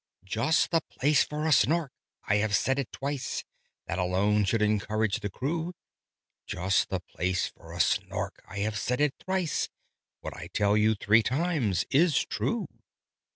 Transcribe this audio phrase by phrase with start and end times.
[0.25, 1.91] "Just the place for a Snark!
[2.23, 3.43] I have said it twice:
[3.85, 5.73] That alone should encourage the crew.
[6.47, 8.43] Just the place for a Snark!
[8.49, 9.69] I have said it thrice:
[10.21, 12.65] What I tell you three times is true."